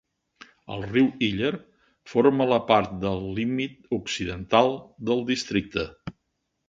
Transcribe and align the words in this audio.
El 0.75 0.79
riu 0.91 1.09
Iller 1.27 1.51
forma 2.13 2.47
part 2.71 2.95
del 3.03 3.21
límit 3.41 3.93
occidental 4.01 4.73
del 5.11 5.23
districte. 5.29 5.87